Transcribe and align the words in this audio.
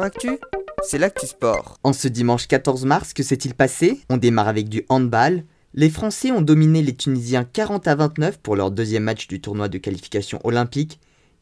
Actu, 0.00 0.38
c'est 0.82 0.96
l'actu 0.96 1.26
sport. 1.26 1.78
En 1.84 1.92
ce 1.92 2.08
dimanche 2.08 2.46
14 2.46 2.86
mars, 2.86 3.12
que 3.12 3.22
s'est-il 3.22 3.54
passé? 3.54 4.00
On 4.08 4.16
démarre 4.16 4.48
avec 4.48 4.70
du 4.70 4.84
handball. 4.88 5.44
Les 5.74 5.90
Français 5.90 6.30
ont 6.30 6.40
dominé 6.40 6.80
les 6.80 6.96
Tunisiens 6.96 7.44
40 7.44 7.86
à 7.88 7.94
29 7.96 8.38
pour 8.38 8.56
leur 8.56 8.70
deuxième 8.70 9.02
match 9.02 9.28
du 9.28 9.42
tournoi 9.42 9.68
de 9.68 9.76
qualification 9.76 10.40
olympique. 10.44 10.98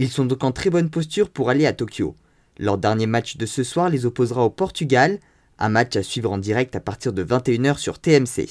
Ils 0.00 0.10
sont 0.10 0.24
donc 0.24 0.42
en 0.42 0.50
très 0.50 0.70
bonne 0.70 0.90
posture 0.90 1.30
pour 1.30 1.50
aller 1.50 1.66
à 1.66 1.72
Tokyo. 1.72 2.16
Leur 2.58 2.78
dernier 2.78 3.06
match 3.06 3.36
de 3.36 3.46
ce 3.46 3.62
soir 3.62 3.88
les 3.88 4.06
opposera 4.06 4.44
au 4.44 4.50
Portugal, 4.50 5.20
un 5.60 5.68
match 5.68 5.94
à 5.94 6.02
suivre 6.02 6.32
en 6.32 6.38
direct 6.38 6.74
à 6.74 6.80
partir 6.80 7.12
de 7.12 7.22
21h 7.22 7.78
sur 7.78 8.00
TMC. 8.00 8.48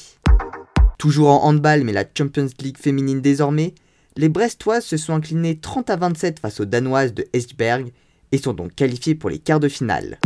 Toujours 0.97 1.29
en 1.31 1.43
handball 1.49 1.83
mais 1.83 1.93
la 1.93 2.05
Champions 2.17 2.47
League 2.61 2.77
féminine 2.77 3.19
désormais, 3.19 3.73
les 4.15 4.29
Brestoises 4.29 4.85
se 4.85 4.95
sont 4.95 5.13
inclinées 5.13 5.59
30 5.59 5.89
à 5.89 5.97
27 5.97 6.39
face 6.39 6.61
aux 6.61 6.65
Danoises 6.65 7.13
de 7.13 7.27
Esbjerg 7.33 7.91
et 8.31 8.37
sont 8.37 8.53
donc 8.53 8.75
qualifiées 8.75 9.15
pour 9.15 9.29
les 9.29 9.39
quarts 9.39 9.59
de 9.59 9.67
finale. 9.67 10.19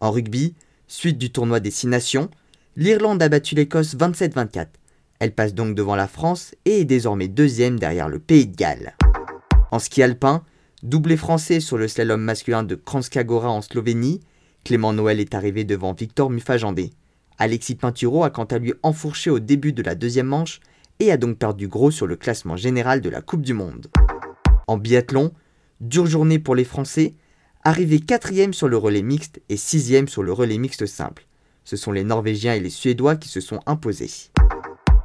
En 0.00 0.10
rugby, 0.10 0.54
suite 0.86 1.18
du 1.18 1.30
tournoi 1.30 1.60
des 1.60 1.70
6 1.70 1.88
nations, 1.88 2.30
l'Irlande 2.76 3.22
a 3.22 3.28
battu 3.28 3.54
l'Écosse 3.54 3.96
27-24. 3.96 4.66
Elle 5.18 5.34
passe 5.34 5.54
donc 5.54 5.74
devant 5.74 5.96
la 5.96 6.08
France 6.08 6.54
et 6.64 6.80
est 6.80 6.84
désormais 6.84 7.28
deuxième 7.28 7.78
derrière 7.78 8.08
le 8.08 8.18
Pays 8.18 8.46
de 8.46 8.56
Galles. 8.56 8.94
En 9.70 9.78
ski 9.78 10.02
alpin, 10.02 10.44
doublé 10.82 11.16
français 11.16 11.60
sur 11.60 11.76
le 11.76 11.88
slalom 11.88 12.20
masculin 12.20 12.62
de 12.62 12.74
Kranjska 12.74 13.24
Gora 13.24 13.50
en 13.50 13.60
Slovénie, 13.60 14.20
Clément 14.64 14.92
Noël 14.92 15.20
est 15.20 15.34
arrivé 15.34 15.64
devant 15.64 15.92
Victor 15.92 16.30
Mufajandé. 16.30 16.90
Alexis 17.38 17.74
Pinturo 17.74 18.24
a 18.24 18.30
quant 18.30 18.44
à 18.44 18.58
lui 18.58 18.74
enfourché 18.82 19.30
au 19.30 19.38
début 19.38 19.72
de 19.72 19.82
la 19.82 19.94
deuxième 19.94 20.26
manche 20.26 20.60
et 21.00 21.12
a 21.12 21.16
donc 21.16 21.38
perdu 21.38 21.68
gros 21.68 21.90
sur 21.90 22.06
le 22.06 22.16
classement 22.16 22.56
général 22.56 23.00
de 23.00 23.08
la 23.08 23.22
Coupe 23.22 23.42
du 23.42 23.54
Monde. 23.54 23.88
En 24.66 24.76
biathlon, 24.76 25.32
dure 25.80 26.06
journée 26.06 26.38
pour 26.38 26.54
les 26.54 26.64
Français, 26.64 27.14
arrivé 27.68 28.00
quatrième 28.00 28.54
sur 28.54 28.66
le 28.66 28.78
relais 28.78 29.02
mixte 29.02 29.42
et 29.50 29.58
sixième 29.58 30.08
sur 30.08 30.22
le 30.22 30.32
relais 30.32 30.56
mixte 30.56 30.86
simple. 30.86 31.26
Ce 31.64 31.76
sont 31.76 31.92
les 31.92 32.02
Norvégiens 32.02 32.54
et 32.54 32.60
les 32.60 32.70
Suédois 32.70 33.16
qui 33.16 33.28
se 33.28 33.42
sont 33.42 33.60
imposés. 33.66 34.30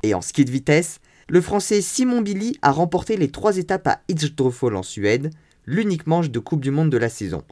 Et 0.02 0.14
en 0.14 0.22
ski 0.22 0.46
de 0.46 0.52
vitesse, 0.52 1.02
le 1.28 1.42
Français 1.42 1.82
Simon 1.82 2.22
Billy 2.22 2.58
a 2.62 2.72
remporté 2.72 3.18
les 3.18 3.30
trois 3.30 3.58
étapes 3.58 3.88
à 3.88 4.00
Idstråfol 4.08 4.78
en 4.78 4.84
Suède, 4.84 5.32
l'unique 5.66 6.08
manche 6.08 6.30
de 6.30 6.40
Coupe 6.40 6.62
du 6.62 6.72
Monde 6.72 6.90
de 6.90 6.98
la 6.98 7.10
saison. 7.10 7.44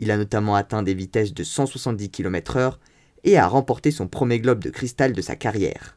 Il 0.00 0.10
a 0.10 0.16
notamment 0.16 0.56
atteint 0.56 0.82
des 0.82 0.94
vitesses 0.94 1.32
de 1.32 1.44
170 1.44 2.10
km/h 2.10 2.78
et 3.22 3.38
a 3.38 3.46
remporté 3.46 3.92
son 3.92 4.08
premier 4.08 4.40
globe 4.40 4.64
de 4.64 4.70
cristal 4.70 5.12
de 5.12 5.22
sa 5.22 5.36
carrière. 5.36 5.94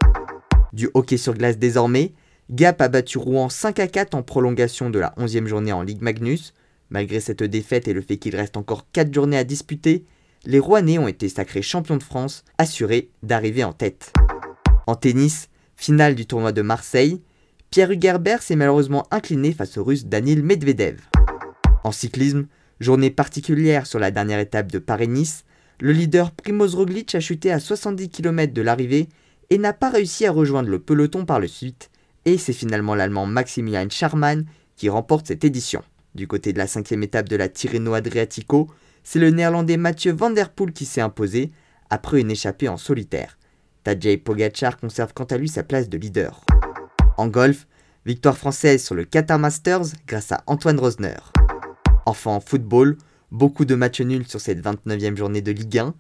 Du 0.74 0.92
hockey 0.94 1.18
sur 1.18 1.34
glace 1.34 1.58
désormais, 1.58 2.14
Gap 2.52 2.82
a 2.82 2.88
battu 2.88 3.18
Rouen 3.18 3.50
5 3.50 3.80
à 3.80 3.88
4 3.88 4.14
en 4.14 4.22
prolongation 4.22 4.92
de 4.92 5.00
la 5.00 5.16
11e 5.18 5.48
journée 5.48 5.74
en 5.74 5.82
Ligue 5.82 6.04
Magnus. 6.04 6.54
Malgré 6.90 7.20
cette 7.20 7.44
défaite 7.44 7.88
et 7.88 7.94
le 7.94 8.02
fait 8.02 8.18
qu'il 8.18 8.36
reste 8.36 8.58
encore 8.58 8.88
4 8.92 9.14
journées 9.14 9.38
à 9.38 9.44
disputer, 9.44 10.06
les 10.46 10.60
Rouennais 10.60 10.98
ont 10.98 11.08
été 11.08 11.30
sacrés 11.30 11.62
champions 11.62 11.98
de 11.98 12.04
France, 12.04 12.44
assurés 12.58 13.12
d'arriver 13.22 13.64
en 13.64 13.74
tête. 13.74 14.12
En 14.88 14.96
tennis, 14.96 15.50
finale 15.76 16.16
du 16.16 16.26
tournoi 16.26 16.52
de 16.52 16.62
Marseille, 16.62 17.22
Pierre 17.70 17.92
Hugerbert 17.92 18.42
s'est 18.42 18.56
malheureusement 18.56 19.06
incliné 19.12 19.54
face 19.54 19.78
au 19.78 19.84
russe 19.84 20.06
Danil 20.06 20.44
Medvedev. 20.44 21.00
En 21.84 21.92
cyclisme, 21.92 22.48
journée 22.80 23.12
particulière 23.12 23.86
sur 23.86 24.00
la 24.00 24.10
dernière 24.10 24.40
étape 24.40 24.72
de 24.72 24.80
Paris-Nice, 24.80 25.46
le 25.80 25.92
leader 25.92 26.32
Primoz 26.32 26.76
Roglic 26.76 27.14
a 27.14 27.20
chuté 27.20 27.52
à 27.52 27.60
70 27.60 28.10
km 28.10 28.54
de 28.54 28.62
l'arrivée 28.62 29.10
et 29.52 29.58
n'a 29.58 29.74
pas 29.74 29.90
réussi 29.90 30.26
à 30.26 30.32
rejoindre 30.32 30.70
le 30.70 30.80
peloton 30.80 31.26
par 31.26 31.40
le 31.40 31.48
suite, 31.48 31.92
et 32.26 32.38
c'est 32.38 32.54
finalement 32.54 32.96
l'Allemand 32.96 33.26
Maximilian 33.26 33.90
Scharmann 33.90 34.46
qui 34.76 34.90
remporte 34.90 35.28
cette 35.28 35.44
édition. 35.44 35.84
Du 36.16 36.28
côté 36.28 36.54
de 36.54 36.58
la 36.58 36.68
cinquième 36.68 37.04
étape 37.04 37.30
de 37.30 37.36
la 37.36 37.50
Tirreno 37.50 37.94
Adriatico, 37.94 38.68
c'est 39.04 39.20
le 39.20 39.30
néerlandais 39.30 39.78
Mathieu 39.78 40.12
Van 40.12 40.32
Der 40.32 40.50
Poel 40.50 40.74
qui 40.74 40.86
s'est 40.86 41.02
imposé 41.02 41.52
après 41.90 42.22
une 42.22 42.32
échappée 42.32 42.68
en 42.68 42.78
solitaire. 42.78 43.38
Tadej 43.84 44.18
Pogacar 44.18 44.78
conserve 44.78 45.14
quant 45.14 45.26
à 45.26 45.38
lui 45.38 45.48
sa 45.48 45.64
place 45.64 45.90
de 45.90 45.98
leader. 45.98 46.44
En 47.18 47.28
golf, 47.28 47.68
victoire 48.06 48.38
française 48.38 48.84
sur 48.84 48.96
le 48.96 49.06
Qatar 49.06 49.40
Masters 49.40 49.86
grâce 50.08 50.32
à 50.32 50.44
Antoine 50.48 50.80
Rosner. 50.80 51.18
Enfin 52.06 52.32
en 52.32 52.40
football, 52.40 52.98
beaucoup 53.32 53.66
de 53.66 53.76
matchs 53.76 54.02
nuls 54.02 54.28
sur 54.28 54.42
cette 54.42 54.64
29e 54.64 55.16
journée 55.16 55.42
de 55.42 55.52
Ligue 55.52 55.78
1, 55.78 55.94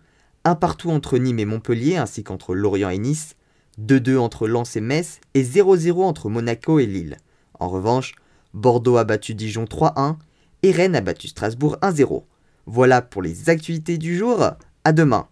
un 0.45 0.55
partout 0.55 0.89
entre 0.89 1.17
Nîmes 1.17 1.39
et 1.39 1.45
Montpellier 1.45 1.97
ainsi 1.97 2.23
qu'entre 2.23 2.55
Lorient 2.55 2.89
et 2.89 2.97
Nice, 2.97 3.35
2-2 3.79 4.17
entre 4.17 4.47
Lens 4.47 4.75
et 4.75 4.81
Metz 4.81 5.19
et 5.34 5.44
0-0 5.44 6.03
entre 6.03 6.29
Monaco 6.29 6.79
et 6.79 6.85
Lille. 6.85 7.17
En 7.59 7.69
revanche, 7.69 8.13
Bordeaux 8.53 8.97
a 8.97 9.03
battu 9.03 9.35
Dijon 9.35 9.65
3-1 9.65 10.15
et 10.63 10.71
Rennes 10.71 10.95
a 10.95 11.01
battu 11.01 11.27
Strasbourg 11.27 11.77
1-0. 11.81 12.23
Voilà 12.65 13.01
pour 13.01 13.21
les 13.21 13.49
activités 13.49 13.97
du 13.97 14.17
jour, 14.17 14.43
à 14.83 14.91
demain 14.91 15.27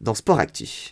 dans 0.00 0.14
Sport 0.14 0.38
Actif. 0.38 0.86